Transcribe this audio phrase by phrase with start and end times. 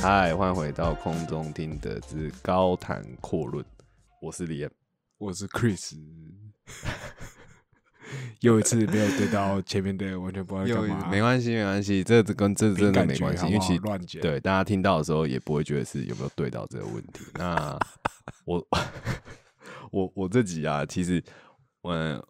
[0.00, 3.62] 嗨，欢迎回到空中听的之高谈阔论，
[4.22, 4.70] 我是李彦。
[5.18, 5.98] 我是 Chris，
[8.42, 11.08] 又一次没有对到前面的，完全不知道干嘛。
[11.10, 14.22] 没关系，没关系，这这跟这真的没关系，因为其实乱剪。
[14.22, 17.24] 对大家听到的时候也不会觉得是有没有对到这个问题。
[17.34, 17.78] 那
[18.44, 18.64] 我
[19.90, 21.22] 我我这集啊，其实
[21.82, 22.26] 我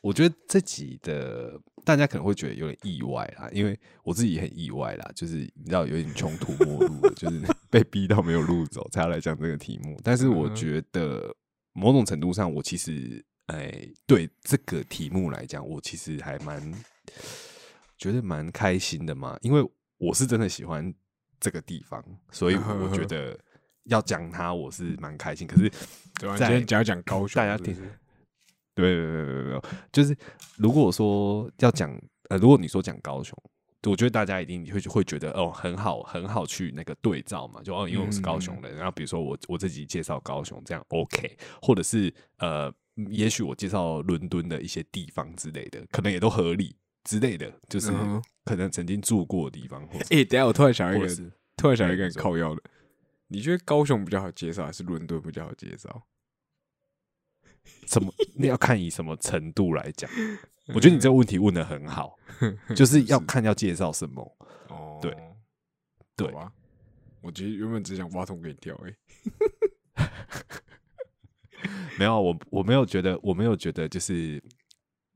[0.00, 9.98] 我觉得这集的大家可能会觉得有点意外啦，因为我自己也很意外啦，就是你知道有点穷途末路了，就是被逼到没有路走才要来讲这个题目。
[10.04, 11.34] 但是我觉得
[11.72, 16.72] 某种程度上，我其实哎对这个题目来讲，我其实还蛮
[17.98, 20.94] 觉得蛮开心的嘛，因为我是真的喜欢
[21.40, 23.38] 这个地方，所以我觉得
[23.84, 25.46] 要讲它我是蛮开心。
[25.46, 25.68] 可是
[26.14, 26.36] 对吧？
[26.36, 27.74] 在今天讲一讲高雄，大家听
[28.74, 29.60] 对对对对，
[29.92, 30.16] 就是
[30.56, 31.90] 如果说要讲
[32.28, 33.36] 呃，如果你说讲高雄，
[33.86, 42.72] 我觉得大家一定会会觉得哦，很好很好去那个对照嘛，就哦，因为我是高雄人，然后比如说我我自己介绍高雄这样 OK，或者是呃，
[43.10, 52.62] 也许我介绍伦敦的一些地方之类的，可能也都合理之类的，就是嗯可能曾经住过的地方，或者哎、等一下我突然想到一个或者，是突然想到一个很哎你靠腰的，
[53.28, 56.06] 你觉得高雄比较好介绍，还是伦敦比较好介绍？
[57.86, 60.10] 什么，那要看以什么程度来讲。
[60.74, 62.16] 我觉得你这个问题问的很好，
[62.76, 64.36] 就是要看要介绍什么。
[64.68, 65.16] 哦，对
[66.16, 66.52] 对好吧。
[67.20, 68.96] 我其实原本只想挖洞给你跳、欸，
[71.98, 74.42] 没有，我我没有觉得，我没有觉得就是，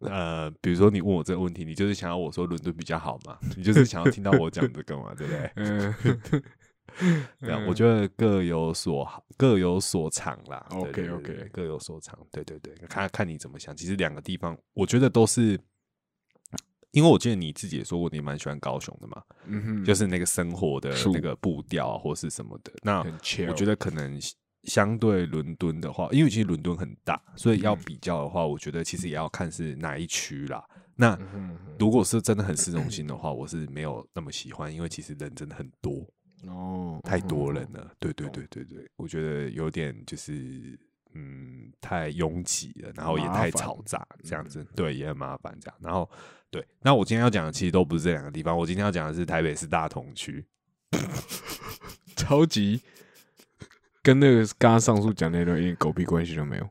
[0.00, 3.38] 呃，比如说你问我这个问题，你就是想要我说伦敦比较好嘛？
[3.56, 5.50] 你就是想要听到我讲这个嘛，对不对？
[5.56, 5.94] 嗯，
[7.40, 10.64] 对啊，我觉得各有所好，各有所长啦。
[10.70, 12.18] 对 OK，对对 OK 各有所长。
[12.30, 13.74] 对对对，看看你怎么想。
[13.76, 15.58] 其实两个地方，我觉得都是，
[16.92, 22.72] 因为我记得你自己也说过，你蛮喜欢高雄的嘛，嗯哼，就是那个生活的那个步调啊，或是什么的。
[22.82, 23.00] 那。
[23.48, 24.20] 我觉得可能
[24.64, 30.64] 相对伦敦的话，因为其实伦敦很大，所以要比较的话，我觉得其实也要看是哪一区啦。
[30.96, 31.18] 那
[31.78, 36.06] 如果是真的很市中心的话，我是没有那么喜欢，因为其实人真的很多，
[36.46, 37.90] 哦，太多人嗯了。
[37.98, 40.78] 对对对对对，我觉得有点就是
[41.14, 45.76] 嗯太拥挤了，然后也太嘈杂，这样子对也很麻烦这样。
[45.80, 46.08] 然后
[46.50, 50.44] 对，那我今天要讲的其实都不是这两个地方，我今天要讲的是台北市大同区。
[52.14, 52.80] 超级
[54.04, 56.68] 跟那个刚刚上述讲那段一点狗屁关系都没有。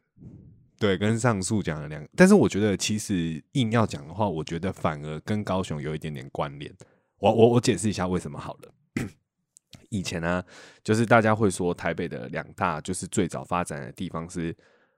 [0.78, 6.72] 对，跟上述讲的两个，但是我觉得其实硬要讲的话，我觉得反而跟高雄有一点点关联。
[7.18, 8.74] 我我我解释一下为什么好了。
[9.90, 10.44] 以前呢、
[10.84, 14.56] 就是大家会说台北的两大就是最早发展的地方是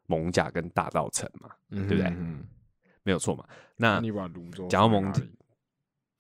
[0.08, 2.44] 蒙甲跟大道城嘛，对对不对嗯，
[3.04, 3.46] 没有错嘛。
[3.78, 5.32] 那你把泸州讲到蒙放在哪里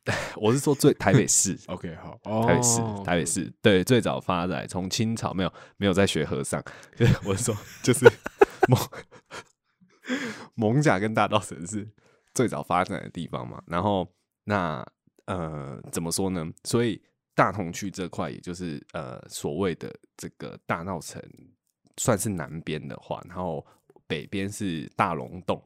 [0.37, 6.63] 我是说最台北市，，OK，好，台北市， 哦台北市，对，最早发展从清朝没有没有在学和尚，
[6.95, 8.05] 就是我是说就是
[8.67, 8.79] 蒙
[10.53, 11.89] 蒙甲跟大稻城是
[12.33, 13.61] 最早发展的地方嘛。
[13.65, 14.07] 然后
[14.43, 14.85] 那
[15.25, 16.45] 呃怎么说呢？
[16.63, 17.01] 所以
[17.33, 21.19] 大同区这块，也就是呃所谓的这个大稻城，
[21.97, 23.65] 算是南边的话，然后
[24.05, 25.59] 北边是大龙洞，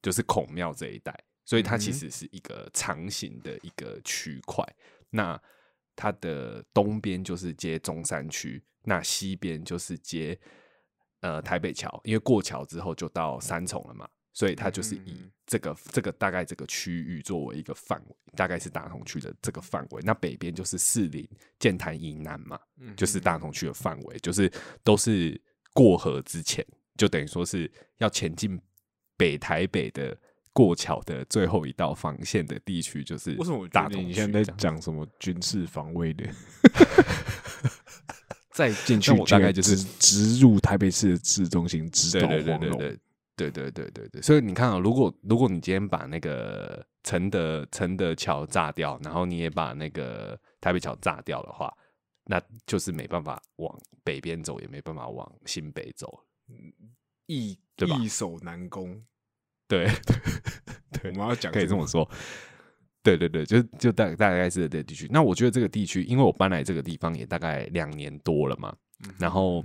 [0.00, 1.14] 就是孔庙这一带，
[1.44, 4.64] 所以它其实是一个长形的一个区块。
[5.10, 5.40] 那
[5.94, 10.38] 它的东边就是接中山区，那西边就是接
[11.20, 20.00] 呃台北桥，因为过桥之后就到三重了嘛，所以它就是以嗯这个这个大概这个区域作为一个范围，大概是大同区的这个范围。
[20.02, 21.28] 那北边就是士林、
[21.58, 24.50] 剑潭以南嘛，嗯就是大同区的范围，就是
[24.82, 25.38] 都是
[25.74, 26.66] 过河之前，
[26.96, 28.58] 就等于说是要前进
[29.18, 30.18] 北台北的
[30.52, 36.24] 过桥的最后一道防线的地区，就是为什么我觉得大同你现在在讲什么军事防卫的？
[38.52, 42.78] 再进去大概就就是直入台北市的市中心，直捣对对对黄龙。
[42.78, 42.98] 对
[43.34, 51.72] 对对对对对对，所以你看啊、如果如果你今天把那个承德承德桥炸掉，然后你也把那个台北桥炸掉的话，
[52.24, 53.74] 那就是没办法往
[54.04, 56.22] 北边走，也没办法往新北走。
[57.26, 59.02] 易易守难攻。
[59.72, 59.88] 对
[61.00, 62.06] 对我们要讲可以这么说。
[63.02, 65.08] 对对对，就就大大概是这个地区。
[65.10, 68.72] 那我觉得这个地区，因为我搬来这个地方也大概两年多了嘛，
[69.04, 69.64] 嗯然后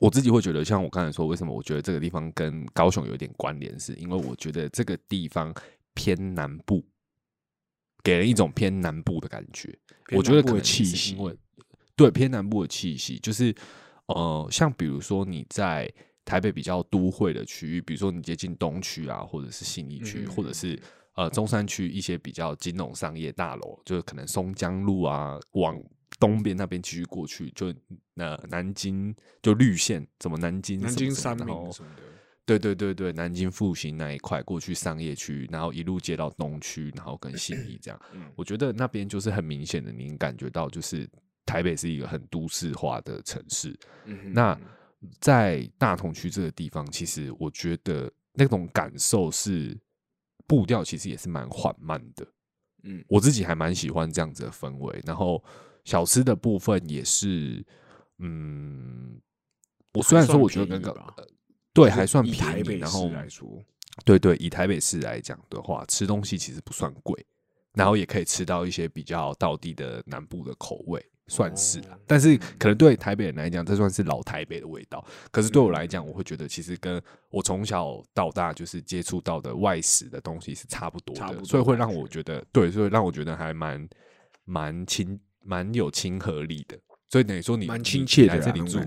[0.00, 5.52] 我自己会觉得，像我刚才说，为什么我觉得这个地方跟高雄有一点关联，是因为我觉得这个地方
[5.94, 6.84] 偏南部，
[8.04, 9.76] 给人一种偏南部的感觉。
[10.12, 11.16] 我觉得可能气息
[11.96, 13.52] 对偏南部的气息，就是
[14.06, 15.90] 呃，像比如说你在
[16.26, 20.78] 台北比较都会的区域，比如说你接近东区啊，或者是信义区，嗯或者是
[21.14, 25.80] 呃中山区一些比较金融商业大楼，就是可能松江路啊，往
[26.18, 27.72] 东边那边继续过去，就
[28.16, 32.02] 呃南京就绿线，怎么南京南京三明什么的，
[32.44, 38.00] 对对对对，南京复兴那一块过去商业区，然后一路接到东区，然后跟信义 这样。
[38.12, 41.08] 嗯我觉得那边就是很明显的，你感觉到就是
[41.44, 43.78] 台北是一个很都市化的城市。
[44.32, 44.58] 那
[45.20, 49.76] 在大同区这个地方，其实我觉得那种感受是
[50.46, 52.26] 步调其实也是蛮缓慢的。
[52.82, 55.02] 嗯我自己还蛮喜欢这样子的氛围。
[55.04, 55.42] 然后
[55.84, 57.64] 小吃的部分也是，
[58.18, 59.20] 嗯，
[59.94, 60.96] 我虽然说我觉得跟个
[61.72, 63.62] 对还算便宜，北市然后来说，
[64.04, 67.26] 对对，以台北市来讲的话，吃东西其实不算贵，
[67.74, 75.04] 然后也可以吃到一些比较道地的南部的口味，算是但是可能对台北人来讲，这算是老台北的味道。
[75.30, 83.88] 可是对我嗯来讲，我会觉得其实跟我从小到大就是接触到的外食的东西是差不多的，多所以会让我觉得对，所以让我觉得还蛮
[84.44, 86.78] 蛮亲蛮有亲和力的。
[87.08, 88.80] 所以等于说你蛮亲切的来这里住。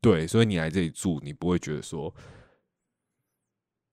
[0.00, 2.08] 对，所以你来这里住，你不会觉得说，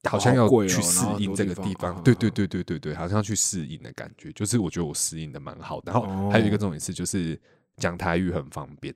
[0.03, 1.95] 好好像要去适应这个地方。
[1.95, 4.31] 啊对对对对对对，好像要去适应的感觉。
[4.33, 5.91] 就是我觉得我适应的蛮好的。
[5.91, 7.39] 然后还有一个哦重点是，就是
[7.77, 8.93] 讲台语很方便。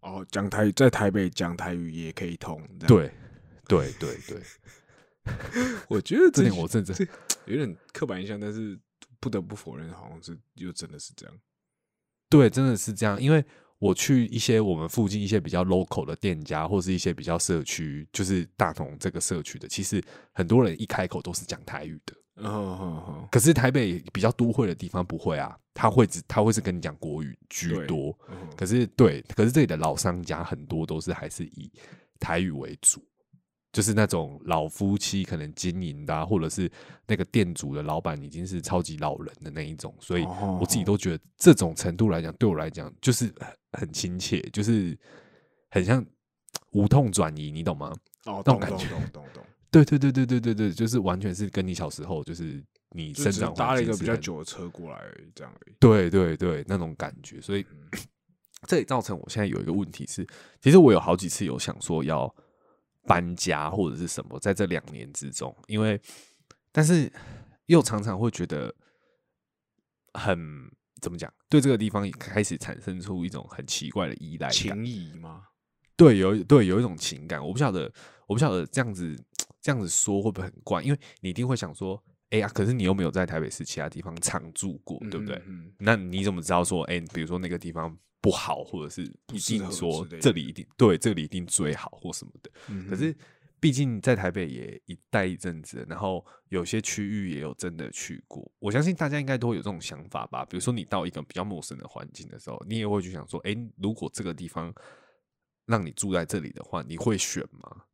[0.00, 3.10] 哦，讲台在台北讲台语也可以通，对
[3.66, 4.42] 对对对，
[5.88, 7.06] 我觉得这这点我真的这
[7.46, 8.78] 有点刻板印象，但是
[9.18, 11.34] 不得不否认，好像是又真的是这样。
[12.28, 13.18] 对真的是这样。
[13.18, 13.42] 因为
[13.78, 22.14] 我去一些我们附近一些比较 local 的店家，或是一些比较社区，就是大同这个社区的，其实很多人一开口都是讲台语的。
[23.30, 28.16] 可是台北比较都会的地方不会啊，他会只他会是跟你讲国语居多。
[28.28, 28.36] 嗯。
[28.56, 31.70] 可是对，可是这里的老商家很多都是还是以
[32.18, 33.00] 台语为主，
[33.72, 36.70] 就是那种老夫妻可能经营的、啊，或者是
[37.06, 43.32] 那个店主的老板已经是超级老人的那一种，所以哦我自己都觉得这种程度来讲，对我来讲就是
[43.70, 44.98] 很很亲切，就是
[45.70, 46.04] 很像
[46.72, 47.92] 无痛转移，你懂吗？
[48.26, 48.88] 哦，懂懂那种感觉。
[48.88, 49.44] 懂懂懂，
[49.82, 55.00] 对对对对对对对，就是完全是跟你小时候就是你生长搭了一个比较久的车过来
[55.34, 55.76] 这样而已。
[55.80, 57.88] 对对对，那种感觉，所以嗯。
[58.66, 60.26] 这也造成我现在有一个问题是，
[60.58, 62.34] 其实我有好几次有想说要
[63.02, 66.00] 搬家或者是什么，在这两年之中，因为
[66.72, 67.12] 但是
[67.66, 68.74] 又常常会觉得
[70.14, 70.38] 很
[71.02, 75.42] 怎么讲，对这个地方也开始产生出一种很奇怪的依赖感，情谊吗？
[75.94, 77.92] 对，有对有一种情感，我不晓得，
[78.26, 79.14] 我不晓得这样子
[79.64, 85.40] 这样子说会不会很怪，因为你一定会想说，哎呀，可是你又没有在台北市其他地方常住过，对不对？
[85.46, 92.50] 嗯，那你怎么知道说，哎、比如说那个地方不好，或者是一定说这里一定对这里一定最好或什么的？
[92.68, 93.16] 嗯可是
[93.58, 100.44] 毕竟在台北也一待一阵子，然后有些区域也有真的去过，我相信大家应该都会有这种想法吧。
[100.44, 104.70] 比如说你到一个比较陌生的环境的时候，你也会去想说，哎、如果这个地方
[105.64, 107.84] 让你住在这里的话，你会选吗？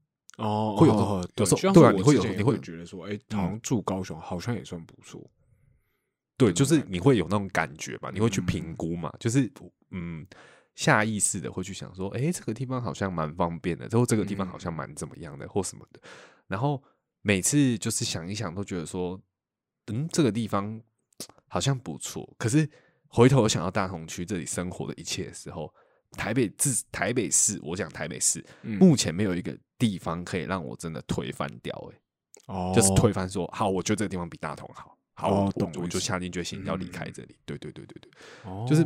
[0.41, 5.31] 哦，会有这种哦有时候对啊你会有你会会觉得说，哎，好像住高雄好像也算不错。
[6.37, 9.53] 对，就是你会有那种感觉嘛，你会去评嗯估嘛，就是
[9.91, 10.27] 嗯，
[10.75, 16.01] 下意识的会去想说，哎、这个地方好像蛮方便的，之后这个地方好像蛮怎么样的，或什么的。
[16.47, 16.83] 然后
[17.21, 19.21] 每次就是想一想，都觉得说，
[19.89, 20.81] 嗯，这个地方
[21.47, 22.35] 好像不错。
[22.39, 22.67] 可是
[23.09, 25.71] 回头想到大同区这里生活的一切的时候，
[26.13, 28.79] 台北自台北市，我讲台北市，嗯。
[28.79, 32.01] 目前没有一个地方可以让我真的推翻掉、哎
[32.47, 37.37] 哦，就是推翻说，好，我觉得这个地方比大同好，好，哦我我我就懂我意思下定决心要离开嗯这里。
[37.45, 38.11] 对对对对对，
[38.45, 38.85] 哦，就是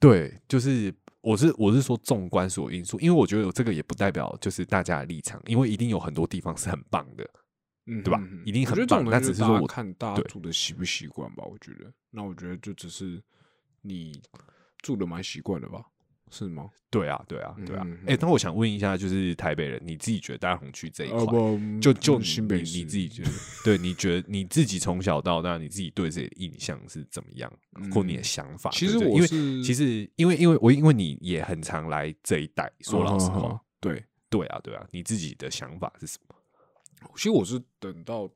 [0.00, 7.24] 对，就是我是我是说纵观所有因素，因为我觉得这个也不代表就是大家的立场，因为一定有很多地方是很棒的，
[7.86, 8.20] 嗯对吧？
[8.44, 10.24] 一定很棒东西就大家那只是说我看大家对。
[10.24, 11.44] 住的习不习惯吧。
[11.44, 13.22] 我觉得，那我觉得就只是
[13.80, 14.20] 你
[14.78, 15.84] 住的蛮习惯的吧，
[16.32, 16.70] 是吗？
[16.90, 17.98] 对啊，对啊，对啊嗯。
[18.06, 21.26] 哎、那我想问一下，就是台北人，你自己觉得大红区这一块，
[21.80, 23.30] 就就嗯新北你你自己觉得，
[23.62, 27.52] 对，你觉得你自己从小到大，你自己对这印象是怎么样，
[27.92, 28.70] 或你的嗯想法？
[28.70, 36.34] 其实我是其实因为因为我因为你也很常来这一带，说老实话，嗯对，对啊，对啊，你自己的想法是什么？
[37.16, 38.30] 其实我是等到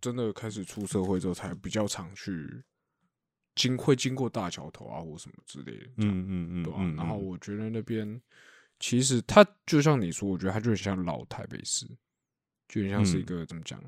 [0.00, 2.62] 真的开始出社会之后，才比较常去
[3.54, 8.20] 经会经过大桥头啊或什么之类的，嗯嗯嗯对吧、嗯，然后我觉得那边
[8.78, 11.86] 其实它就像你说，我觉得它就很像老台北市，
[12.68, 13.26] 就很像是一嗯。
[13.26, 13.82] 个、怎么讲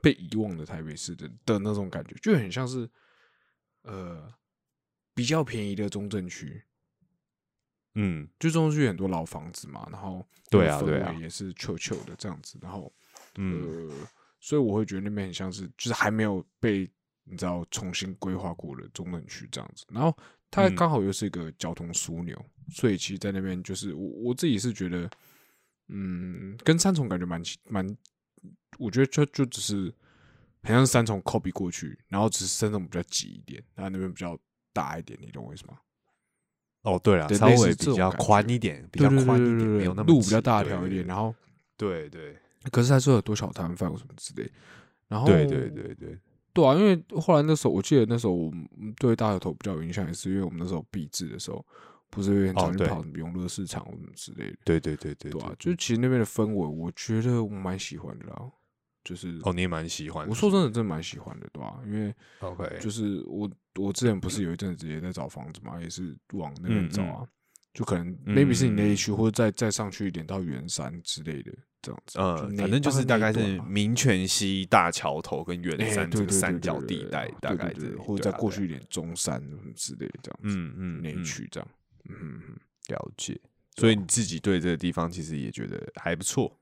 [0.00, 2.88] 被遗忘的台北市的的那种感觉，就很像是
[3.82, 4.32] 呃
[5.14, 6.62] 比较便宜的中正区。
[7.94, 8.28] 嗯。
[8.40, 12.92] 就中正区很多老房子嘛，然后对啊对啊也是旧旧的这样子，然后
[13.36, 13.62] 嗯。
[13.62, 14.08] 呃，
[14.40, 16.90] 所以我会觉得那边很像是，就是还没有被
[17.24, 19.84] 你知道重新规划过的中正区这样子。
[19.90, 20.16] 然后
[20.50, 25.10] 它嗯刚好又是一个交通枢纽，所以其实在那边就是我我自己是觉得，
[25.88, 27.96] 嗯，跟三重感觉蛮蛮，
[28.78, 29.92] 我觉得就就只是
[30.62, 34.38] 很像是三重 copy 过去，然后只是三重比较挤一点，然后那边比较
[34.72, 35.78] 大一点，你懂我意思吗？
[36.82, 41.34] 哦，对了，对稍微比较宽一点，比较宽一点，没有那么路比较大条一点，然后
[41.76, 42.36] 对对
[42.72, 44.50] 可是还是有很多少摊贩或什么之类。
[45.06, 46.18] 然后对对对对，
[46.52, 48.68] 对啊，因为后来那时候，我记得那时候我们
[48.98, 51.64] 对大头头比较有印象，也是因为我们那时候闭制的时候，
[52.10, 58.50] 不是有点常去跑永乐市场什么之类的，对对对对对啊，就是其实那边的氛围，我觉得我蛮喜欢的啦。
[59.04, 60.28] 就是哦，你也蛮喜欢。
[60.28, 67.26] 我说真的，真的蛮喜欢的，对吧、因为 OK，就是我我之前不是有一阵子也在找房子嘛，也是往那边找啊，
[67.72, 72.18] 就可能 maybe 是你那一区，嗯或者再再上去一点到圆山之类的这样子。
[72.18, 81.68] 呃，反正就是大概是民权西大桥头跟圆哎山这个三角地带，大概这里，对对对或者再过去一点中山什么之类的这样子，嗯嗯那一嗯区这样，
[82.08, 82.40] 嗯。
[82.88, 83.40] 了解。
[83.76, 86.54] 所以你自己对这个地方其实也觉得还不错，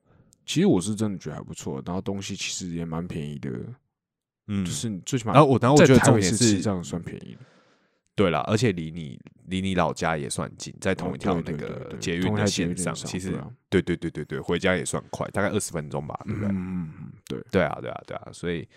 [0.46, 3.50] 其实我是真的觉得还不错，然后东西其实也蛮便宜的，
[4.46, 7.40] 嗯，就是你最起码然后我，然后我觉得重点是这样算便宜的，
[8.20, 16.50] 对啦，而且离你离你老家也算近，在同哦一条那个捷运的线上，其实对啊对对对对对，回家也算快，大概二十分钟吧，对不对？
[16.50, 18.68] 嗯嗯嗯，对，对啊，对啊，对啊，所以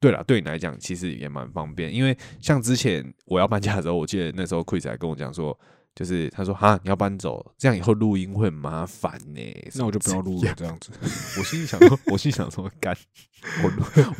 [0.00, 5.58] 对了，对你来讲其实也蛮方便，因为像之前我要搬家的时候，我记得那时候 Chris 还跟我讲说，
[5.96, 9.40] 就是他说哈你要搬走，这样以后录音会很麻烦呢、
[9.74, 10.90] 那我就不要录了这样子。
[11.38, 12.94] 我心里想说，我心里想说，干，
[13.64, 13.72] 我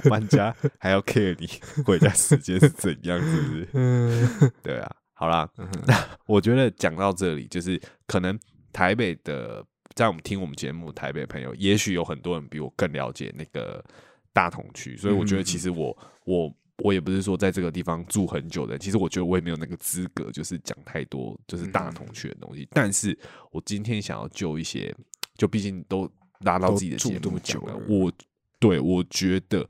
[0.03, 1.47] 我搬家还要 care 你
[1.85, 3.69] 回家时间是怎样，是不是？
[3.75, 5.95] 嗯对啊，好啦，嗯那
[6.27, 8.39] 我觉得讲到这里，就是可能
[8.73, 9.63] 台北的，
[9.95, 13.85] 在我们听我们节目，台北的朋友，也许有很多人比我更了解那个
[14.33, 22.69] 大同区，所以我觉得其实我我我也不是说在这个地方住很久的人，其实我觉得我也没有那个资格，就是讲太多就是大同学的东西。
[22.73, 23.19] 但是
[23.51, 24.95] 我今天想要就一些，
[25.37, 28.13] 就毕竟都拉到自己的节住这么目讲了，久了我
[28.59, 29.69] 对我觉得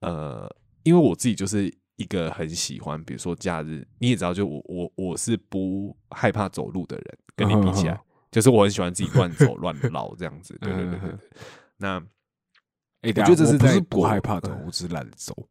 [0.00, 8.00] 呃，因为我自己就是一个很喜欢，比如说假日，你也知道，就我我我是不害怕走路的人，跟你比起来，嗯
[8.30, 10.58] 就是我很喜欢自己乱走乱绕这样子。
[10.60, 11.14] 对对对对。
[11.76, 11.98] 那
[13.02, 15.48] 哎，我觉得这是不是不害怕走嗯，我只是懒得走。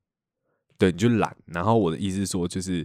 [0.77, 1.36] 对，你就懒。
[1.46, 2.84] 然后我的意思是说，就是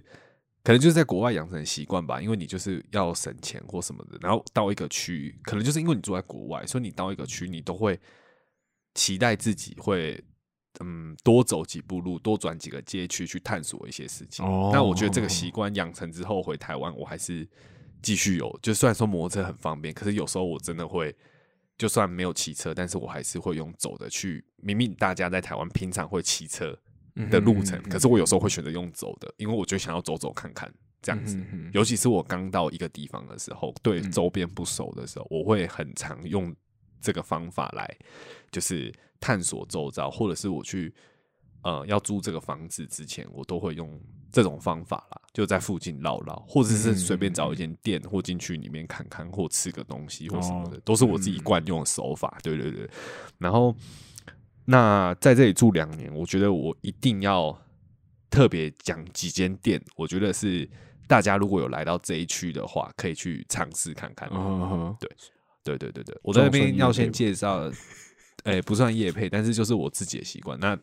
[0.62, 4.18] 可能就是在国外养成习惯吧，因为你就是要省钱或什么的。
[4.20, 7.98] 然后到一个区域，可能就是因为你住在国外，所以你到一个区，你都会
[8.94, 10.22] 期待自己会
[10.80, 14.44] 嗯多走几步路，多转几个街区去探索一些事情。
[14.44, 17.48] 哦那我觉得这个习惯养成之后，回台湾我还是
[18.00, 18.58] 继续有。
[18.62, 21.14] 就虽然说摩托车很方便，可是有时候我真的会。
[21.78, 24.44] 就算没有骑车，但是我还是会用走的去。
[24.58, 26.78] 明明大家在台湾平常会骑车，
[27.14, 31.36] 的路程，可是我有时候会选择用走的，因为我就想要走走看看这样子。
[31.36, 36.54] 嗯哼哼尤其是我刚到一个地方的时候，对嗯周边不熟的时候，我会很常用
[37.00, 37.96] 这个方法来，
[38.50, 40.94] 就是探索周遭，或者是我去
[41.62, 44.00] 呃要租这个房子之前，我都会用
[44.30, 52.38] 这种方法啦，就在附近绕绕，或者是随便找一间店或进去里面看看，或吃个东西或什么的，哦都是我自己惯用的手法。
[52.42, 52.88] 对对对，
[53.38, 53.76] 然后。
[54.64, 57.56] 那在这里住两年，我觉得我一定要
[58.30, 60.68] 特别讲几间店，我觉得是
[61.06, 64.28] 大家如果有来到这一区的话，可以去尝试看看。
[64.32, 64.96] 嗯哼
[65.64, 67.70] 对对对对，我在那边要先介绍，
[68.44, 70.58] 哎、不算夜配，但是就是我自己的习惯。
[70.58, 70.76] 那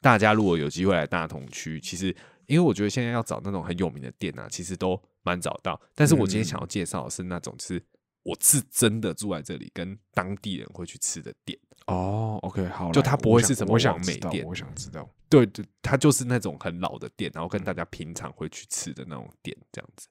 [0.00, 2.14] 大家如果有机会来大同区，其实
[2.46, 5.80] 因为我觉得现在要找那种很有名的店啊，其实都蛮找到。
[5.94, 7.82] 但是我今天嗯想要介绍的是那种，就是
[8.26, 11.56] 我是真的住在这里，跟当地人会去吃的店。
[11.86, 15.08] 哦，OK，好，就来我它不会是什么想我想网美店我想知道。
[15.28, 20.08] 对对，它就是那种很老的店，然后跟大家平常会去吃的那种店这样子。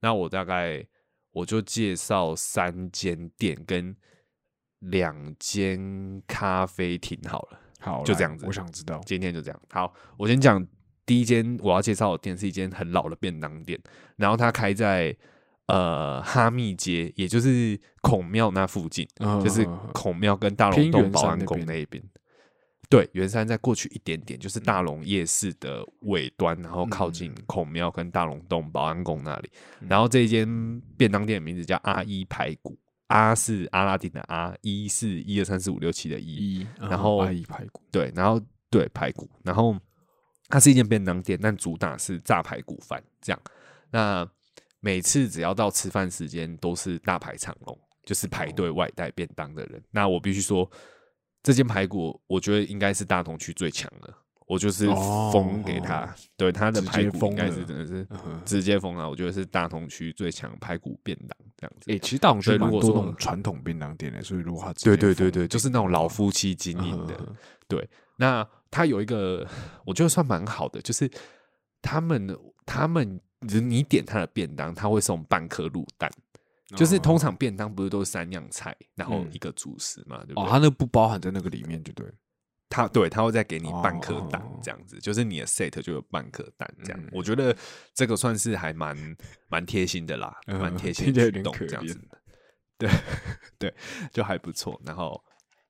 [0.00, 0.84] 那我大概
[1.30, 3.96] 我就介绍三间店跟
[4.80, 9.00] 两间咖啡厅好了，好，就这样子我想知道。
[9.06, 9.60] 今天就这样。
[9.70, 10.66] 好，我先讲
[11.06, 13.80] 第一间我要介绍的店是一间很老的便当店，
[14.16, 15.16] 然后它开在
[15.66, 19.08] 呃哈密街，也就是孔庙那附近。
[19.42, 22.02] 就是孔庙跟大龙偏圆洞保安宫那一边。
[22.90, 29.50] 对，圆山再过去一点点，就是大龙夜市的尾端，然后靠近嗯孔庙跟大龙洞保安宫那里。
[29.88, 30.46] 然后这一间
[30.96, 32.78] 便当店的名字叫阿一排骨，
[33.08, 38.40] 阿是阿拉丁的阿，一是一二三四五六七的一，一，然后阿姨排骨，对，然后
[38.70, 39.74] 对排骨，然后
[40.48, 43.40] 它是一间便当店，但主打是炸排骨饭这样。
[43.90, 44.28] 那
[44.84, 49.82] 每次只要到吃饭时间，都是大排长龙，就是排队外带便当的人。
[49.90, 50.70] 那我必须说，
[51.42, 54.12] 这间排骨我觉得应该是大同区最强的，
[54.46, 58.06] 我就是哦封给他，对他的排骨应该是真的是
[58.44, 61.90] 直接封啊，我觉得是大同区最强排骨便当这样子。
[61.90, 67.14] 诶，其实大同区蛮多那种传统便当店的，所以如果他直对对对对，就是那种老夫妻经营的。
[67.20, 67.34] 嗯
[67.66, 67.88] 对，
[68.18, 69.48] 那他有一个
[69.86, 71.10] 我觉得算蛮好的，就是
[71.80, 73.18] 他们他们
[73.60, 76.10] 你点他的便当，他会送半颗卤蛋。
[76.74, 82.12] 就是通常便当不是都是三样菜，然后嗯一个主食嘛，对不哦，他那不包含在那个里面，就对了。
[82.70, 87.00] 他对他会再给你半颗蛋哦这样子，就是你的 set 就有半颗蛋这样。
[87.00, 87.56] 嗯我觉得
[87.92, 88.96] 这个算是还蛮
[89.48, 92.00] 蛮贴心的啦，嗯蛮贴心的举动有点可怜这样子。
[92.76, 92.90] 对
[93.58, 93.74] 对，
[94.10, 94.80] 就还不错。
[94.84, 95.22] 然后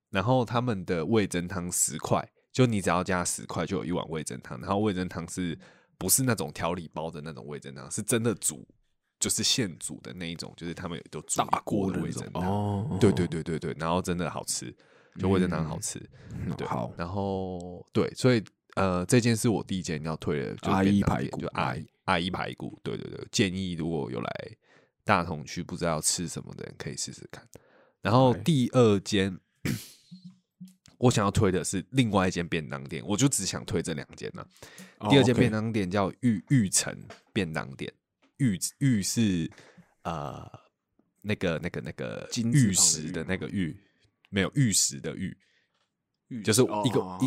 [0.09, 4.59] 然后他们的味增汤十块，就你只要加十块就有一碗味增汤。
[4.61, 5.59] 然后味增汤是
[6.05, 7.91] 不是那种调理包的那种味噌汤？
[7.91, 8.63] 是真的煮，
[9.19, 12.43] 就是现煮的那一种，就是他们有都煮一大锅的味噌汤。
[12.47, 14.71] 哦，对对对对对，然后真的好吃，
[15.19, 15.99] 就味噌汤好吃。
[16.59, 18.45] 对，嗯好，然后对，所以
[18.75, 22.79] 呃，这件是我第一件要推的，就阿姨排骨就阿姨阿姨排骨。
[22.83, 24.31] 对对对，建议如果有来
[25.05, 27.49] 大同区不知道吃什么的人，可以试试看。
[28.03, 29.41] 然后第二间，
[30.99, 34.47] 我想要推的是另外一间便当店，我就只想推这两间呢、
[34.99, 36.97] 哦第二间便当店叫玉玉城
[37.33, 37.93] 便当店，
[38.39, 39.51] 玉玉是
[40.03, 40.51] 呃
[41.21, 43.79] 那个那个那个玉石的那个玉，
[44.31, 45.37] 没有玉石的玉，
[46.29, 47.19] 玉就是一个、哦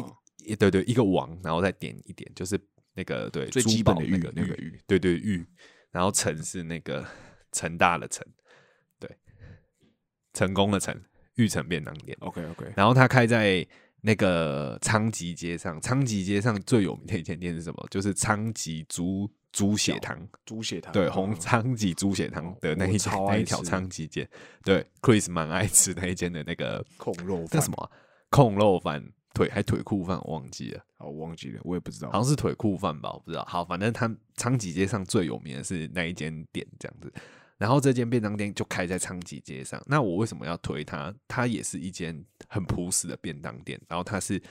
[0.45, 2.57] 一对对一个王，然后再点一点，就是
[2.93, 5.45] 那个对最基本的宝那个玉那个玉，对对玉，
[5.91, 7.05] 然后城是那个
[7.51, 8.25] 成大的成，
[8.97, 9.09] 对，
[10.33, 10.97] 成功的成，
[11.37, 12.15] 玉成便当店。
[12.19, 13.65] OK OK，然后他开在
[14.01, 17.87] 那个昌吉街上，昌吉街上最有名的一间店是什么？
[17.89, 24.29] 就是昌吉猪猪血汤，猪血汤对，嗯红昌吉猪血汤的那一条那一条吃昌吉街，
[24.63, 27.89] 对，Chris 蛮爱吃那一间的那个控肉饭那什么啊
[28.29, 32.21] 控肉饭，腿还腿裤饭，我忘记了，哦，我忘记了，我也不知道好。
[32.21, 33.43] 像是腿裤饭吧，我不知道。
[33.45, 37.11] 好，反正他昌吉街上最有名的是那一间店这样子。
[37.57, 39.81] 然后这间便当店就开在昌吉街上。
[39.85, 41.13] 那我为什么要推它？
[41.27, 44.41] 它也是一间很朴实的便当店，然后它是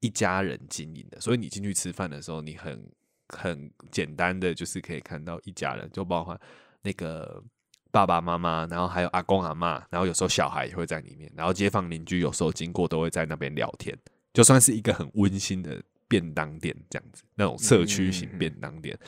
[0.00, 2.90] 一家人经营的，所以你进去吃饭的时候，你很
[3.28, 6.40] 很简单的就是可以看到一家人，就包括
[6.82, 7.42] 那个
[7.90, 13.96] 爸爸妈妈，然后还有阿公阿妈，然后有时候小孩也会在里面，然后街坊邻居有时候经过都会在那边聊天，
[14.32, 18.98] 就算是一个很温馨的便当店这样子，那种社区型便当店。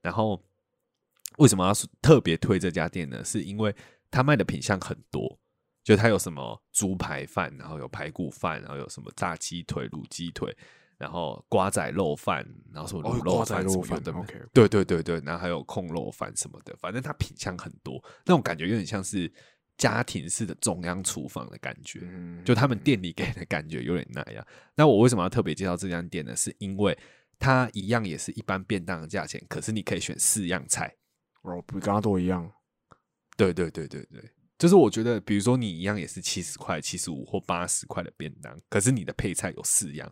[0.00, 0.42] 然后
[1.38, 3.24] 为什么要特别推这家店呢？
[3.24, 3.74] 是因为
[4.10, 5.38] 他卖的品相很多，
[5.82, 10.54] 就它有什么猪排饭，然后有排骨饭，然后有什么炸鸡腿、卤鸡腿，
[10.98, 13.64] 然后瓜仔肉饭，然后什么哦卤肉饭
[14.52, 19.32] 对对对对，然后还有控肉饭什么的，反正它品相很多，那种感觉有点像是
[19.76, 22.00] 家庭式的中央厨房的感觉。
[22.02, 24.46] 嗯就他们店里给的感觉有点那样。
[24.76, 26.36] 那我为什么要特别介绍这家店呢？
[26.36, 26.96] 是因为
[27.38, 30.94] 它一样也是一般便当的价钱，可是你可以选四样菜。
[31.42, 32.50] 哦，比刚刚都一样。
[33.36, 40.10] 对对对对对，就是我觉得，比如说你一样也是七十块、七十五或八十块的便当，可是你的配菜有四样，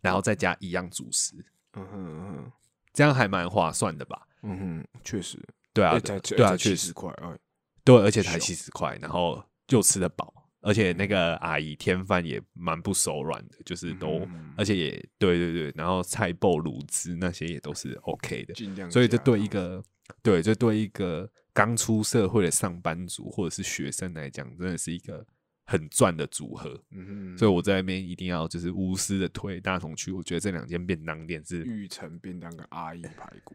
[0.00, 1.34] 然后再加一样主食，
[1.74, 2.52] 嗯哼嗯哼
[2.92, 4.26] 这样还蛮划算的吧？
[4.42, 5.38] 嗯哼，确实。
[5.72, 7.38] 对啊，哎对啊，确实，七十块，哎，
[7.84, 18.54] 对，而且才七十块，然后又吃得饱，而且那个阿姨添饭也蛮不手软的，就是都，嗯而且也对对对，然后菜爆卤汁那些也都是 OK 的。
[18.90, 19.82] 所以这对一个
[20.22, 25.26] 对，这对一个刚出社会的上班族或者是学生来讲，真的是一个
[25.64, 26.80] 很赚的组合。
[26.90, 33.54] 嗯哼，所以我在那边一定要就是无私的推大同区，我觉得这两间便当店是玉成便当跟阿姨排骨。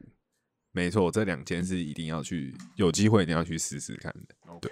[0.71, 4.35] 没错，这两间是一定要去有机会一定要去试试看的。
[4.47, 4.69] OK，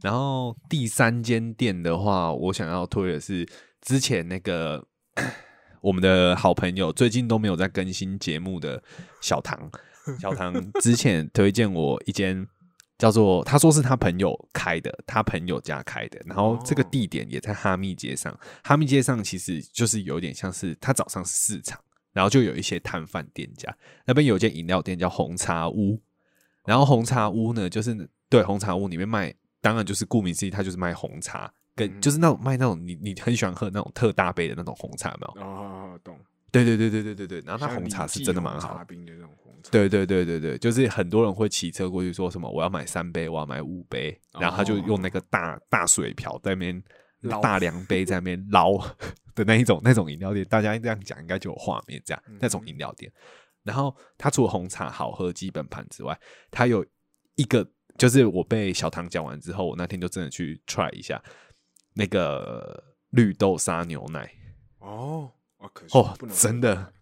[0.00, 3.46] 然后第三间店的话，我想要推的是
[3.82, 4.88] 之前那个
[5.82, 8.82] 我们的好朋友，最近都没有在更新节目的
[9.20, 9.70] 小唐。
[10.18, 12.46] 小唐之前推荐我一间
[12.98, 18.36] 叫做，他说是他朋友开的，他朋友家开的，然后这个哦地点也在哈密街上。
[18.64, 21.80] 哈密街上其实就是有点像是，他早上是市场，
[22.12, 23.72] 然后就有一些摊贩店家，
[24.04, 26.00] 那边有一间饮料店叫红茶屋，
[26.64, 35.46] 然后红茶屋呢，就是对红茶屋里面卖，当然就是顾名思义，它就是卖红茶，跟嗯就是那种卖那种你你很喜欢喝那种特大杯的那种红茶，有没有？
[35.46, 36.18] 哦，懂。
[36.50, 39.30] 对对对对对对对，然后它红茶是真的蛮好，冰的那种
[39.70, 46.82] 对对对对对，就是很多人会骑车过去说什么我要买三杯，我要买五杯，然后他就用那个大大水瓢在那边
[47.42, 48.78] 大量杯在那边捞
[49.34, 53.12] 的那一种那种饮料店，大家这样讲应该就有画面，这样嗯那种饮料店。
[53.64, 56.18] 然后它除了红茶好喝基本盘之外，
[56.50, 56.84] 它有
[57.34, 57.68] 一个
[57.98, 61.22] 就是我被小唐讲完之后，我那天就真的去 try 一下
[61.94, 64.32] 那个绿豆沙牛奶，
[64.78, 65.30] 哦，
[65.92, 66.92] 哦真的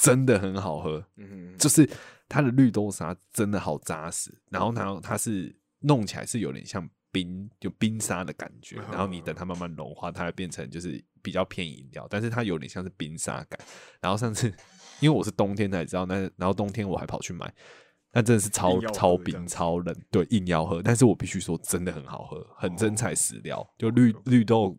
[0.00, 1.04] 真的很好喝。
[1.16, 1.88] 嗯，就是
[2.28, 13.58] 它的绿豆沙真的好扎实，然后它它是弄起来是有点像冰，就冰沙的感觉，然后你等它慢慢融化，它会变成就是比较偏饮料，但是它有点像是冰沙感。
[14.00, 14.52] 然后上次
[15.00, 17.52] 因为我是冬天才知道，那然后冬天我还跑去买，
[18.12, 20.82] 那真的是超超冰超冷，对，硬要喝。
[20.82, 24.78] 但是我必须说，真的很好喝，很真材实料，哦就绿绿豆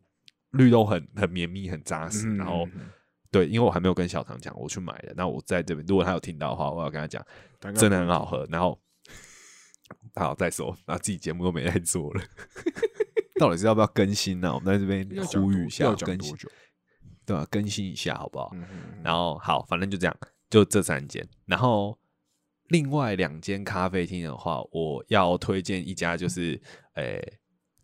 [0.52, 2.68] 绿豆很很绵密，很扎实，然后。
[3.30, 5.14] 嗯对，因为我还没有跟小唐讲，我去买的。
[5.16, 7.24] 那我在这边，如果他有听到的话，我要跟他讲，
[7.76, 8.44] 真的很好喝。
[8.50, 8.80] 然后，
[10.16, 12.24] 好再说，然后自己节目都没在做了，
[13.40, 16.36] 到底是要不要更新呢、我们在这边呼吁一下要，更新？
[17.26, 18.50] 对吧、更新一下好不好？
[18.54, 20.18] 嗯嗯然后好，反正就这样，
[20.50, 21.28] 就这三间。
[21.46, 22.00] 然后
[22.70, 26.60] 另外两间咖啡厅的话，我要推荐一家，就是
[26.96, 27.22] 诶、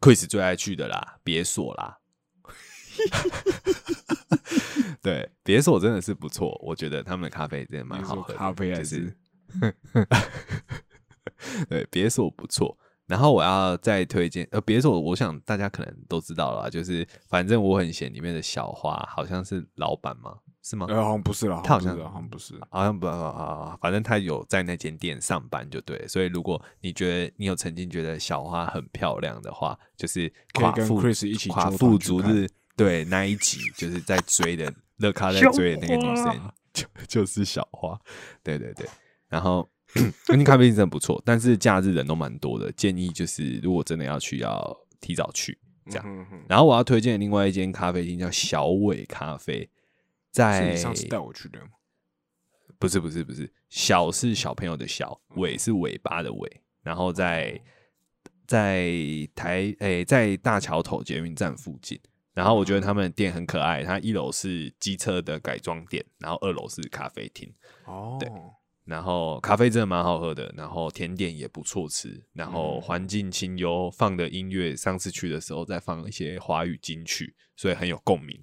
[0.02, 2.00] Chris 最爱去的啦，别锁啦。
[5.02, 8.38] 对，别锁真的是不错，我觉得他们的咖啡真的蛮好喝的。
[8.38, 9.16] 咖啡还就是
[9.54, 9.78] 是
[11.70, 12.78] 对，别锁不错。
[13.08, 20.36] 然后我要再推荐，呃，别锁，我想大家可能都知道了啦，就是反正我很闲里面的小花好像是老板吗？
[20.62, 20.88] 是吗？
[20.90, 26.06] 呃，好像不是啦，他好像不是好像不是，好像不啊，反正他有在那间店上班就对。
[26.08, 38.00] 所以如果你觉得你有曾经觉得小花很漂亮的话，就是可以跟 Chris 一起夸父逐日对那一集，就是在追的乐咖在追的那个女生，就 就是小花。
[38.44, 38.86] 对对对，
[39.28, 39.68] 然后
[40.28, 45.58] 那间咖啡厅真的不错，但是假日人都蛮多的，建议就是如果真的要去，要提早去
[45.90, 46.06] 这样。
[46.06, 49.70] 嗯哼然后我要推荐另外一间咖啡厅叫小伟咖啡，
[50.32, 51.68] 在你上次带我去的吗？
[52.78, 57.58] 不是不是不是，小是小朋友的小，嗯尾是尾巴的尾，然后在
[58.46, 58.92] 在
[59.34, 61.98] 台诶、在大桥头捷运站附近。
[62.36, 67.52] 然后我觉得他们的店很可爱，它一楼是机车的改装店，然后二楼是咖啡厅，
[67.86, 68.30] 哦，对
[68.84, 72.82] 然后咖啡真的蛮好喝的，然后甜点也不错吃，然后嗯。
[72.82, 78.40] 环境清幽，放的音乐上次去的时候再放一些华语金曲，所以很有共鸣。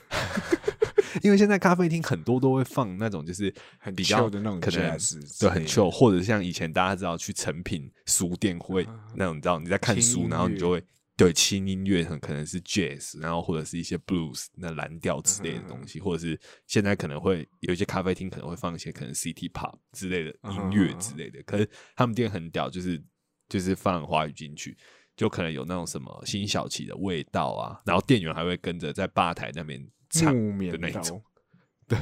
[1.22, 4.98] 因为现在咖啡厅很多都会放那种就是很比较的那种可能
[5.38, 10.82] 对很旧或者像以前大家知道去成品书店会那种，你知道你在看书，然后你就会
[11.16, 23.02] 对轻音乐很可能是 jazz，然后或者是一些 blues 那蓝调之类的东西，或者是现在可能会有一些咖啡厅可能会放一些可能 city pop 之类的音乐之类的，可是他们店很屌，就是
[23.48, 24.76] 就是放华语进去。
[25.16, 31.22] 就可能有那种什么辛晓琪的味道啊，然后店员还会跟着在吧台那边唱的那一种。
[31.86, 31.96] 对，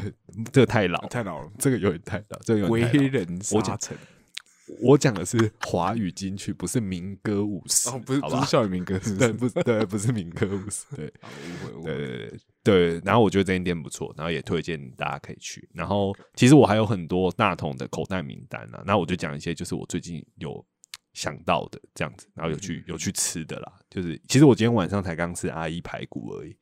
[0.50, 3.04] 这个太老，太老了，这个有点太老，这个有点太老。
[3.10, 3.94] 人沙尘。
[4.80, 8.46] 我讲的是华语金曲，不是民歌五十，哦，不是不是？
[8.46, 9.32] 校园民歌，对，是？
[9.32, 11.84] 不是对，不是民歌五十，对，好误会误会。
[11.84, 13.00] 对对对对。
[13.04, 15.68] 然后我觉得这间店不错，然后也推荐大家可以去。
[15.74, 20.64] 然后其实我还有很多大同的口袋名单啊，那我就讲一些就是我最近有
[21.12, 23.72] 想到的这样子，然后有去有去吃的啦。
[23.90, 26.56] 就是其实我今天晚上才刚吃阿姨排骨而已，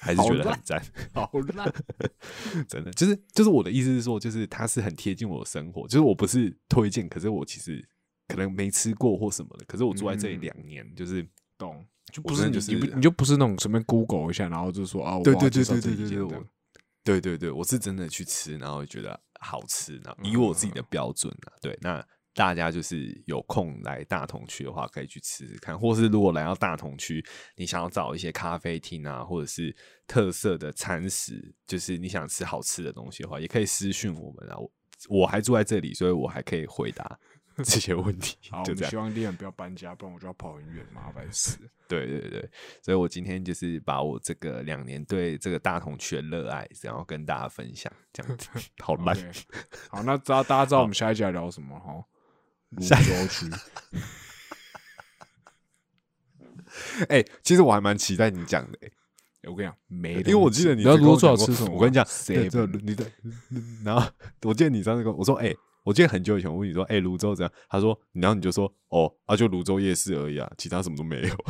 [0.00, 0.82] 还是觉得烂很赞。
[1.12, 1.72] 好烂，
[2.68, 7.86] 真的就是就是我的意思是说，就是它是很贴近我的生活，就是我不是推荐，可是我其实
[8.26, 11.84] 可能没吃过或什么的，可是我住在这里嗯两年，就是懂？
[12.12, 16.46] 就不是你你不你就不是那种随便 Google 一下，然后就说啊，对对对介绍这一对对对对，间这样我
[17.04, 22.02] 对对对，我是真的去吃，然后觉得好吃，然后以我自己的标准啊，对，那
[22.38, 27.20] 大家就是有空来大同区的话，可以去吃吃看，或是如果来到大同区，
[27.56, 29.74] 你想要找一些咖啡厅啊，或者是
[30.06, 34.56] 特色的餐食，就是你想吃好吃的东西的话，也可以私讯我们啊。
[34.56, 34.70] 我
[35.08, 37.18] 我还住在这里，所以我还可以回答
[37.64, 38.96] 这些问题好，，就这样我们希。
[38.96, 41.68] 望丽人不要搬家，不然我就要跑很远，麻烦死了。
[41.88, 42.48] 对对对，
[42.80, 48.48] 所以我今天就是把我这个两年对这个大同区的热爱，然后跟大家分享，这样子
[48.78, 49.16] 好烂。
[49.16, 49.32] OK，
[49.90, 52.00] 好，那大家大家知道我们下一集要聊什么哈？
[52.70, 52.96] 泸州
[53.28, 53.46] 区，
[57.08, 58.92] 哎、其实我还蛮期待你讲的、欸，
[59.48, 61.72] 我跟你讲，没因为我记得你泸州吃什么？
[61.74, 62.34] 我跟你讲，这
[62.66, 63.10] 你的，
[63.84, 64.06] 然后
[64.42, 65.54] 我记得你上次跟我说，哎、
[65.84, 67.52] 我记得很久以前我问你说，哎、泸州怎样？
[67.68, 71.34] 他说，然后你就说，哦，啊，就泸州夜市而已啊，其他什么都没有。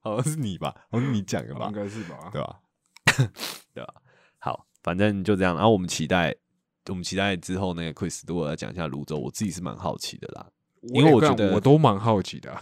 [0.00, 0.74] 好像是你吧？
[0.90, 1.72] 好像是你讲的吧应？
[1.72, 2.28] 该是吧？
[2.32, 2.60] 对吧？
[3.72, 3.94] 对吧？
[4.38, 5.54] 好，反正就这样。
[5.54, 6.34] 然后我们期待
[6.88, 10.50] 我们期待之后那个 Chris 如果来讲一下泸州，我自己是蛮好奇的啦。
[10.94, 12.60] 因为我觉得我都蛮好奇的啊、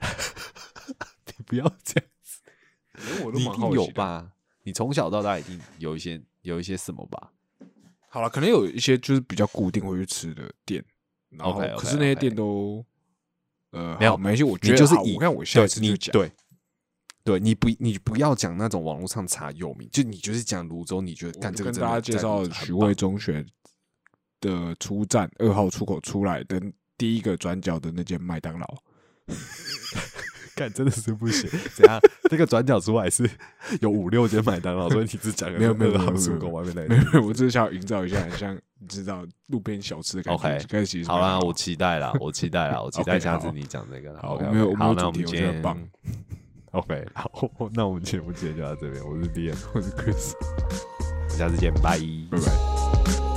[1.26, 3.92] 你不要这样，子我都你一定有蛮好奇的？
[3.94, 4.32] 吧？
[4.62, 7.30] 你从小到大一定有一些有一些什么吧？
[8.10, 10.84] 好了，可能有一些就是比较固定会去吃的店，
[11.30, 12.84] 然后可是那些店都
[13.70, 16.32] 呃没有没关系，我觉得你就是以我看我下次对就讲，你对
[17.24, 23.46] 对，你不你不要讲那种网络上查有名，就你就是讲泸州，你觉得我干这个真的跟大家介绍在泸州很棒许汇中学
[24.40, 26.60] 的出站二号出口出来的
[26.98, 28.66] 第一个转角的那间麦当劳。
[30.54, 31.50] 干真的是不行。
[31.74, 31.98] 怎样？
[32.30, 33.28] 这个转角出来是
[33.80, 40.48] 有五六间麦当劳，所以你只讲了没有没有二号没有没有出口外面那没有，我只是想要营造一下，很像你知道路边小吃的感觉。
[40.48, 44.20] OK，可是其实是好啦，我期待啦，我期待啦，我期待下次你讲这个啦。
[44.22, 45.88] 好没有我没有主题我觉得天棒。
[46.74, 47.30] OK，好，
[47.72, 50.32] 那我们节目今天就到这边，我是 N，我是 Chris，
[51.28, 51.96] 下次见，拜
[52.28, 53.33] 拜拜。